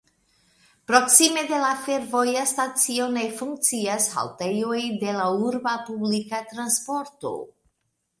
[0.91, 7.35] Proksime de la fervoja stacio ne funkcias haltejoj de la urba publika transporto.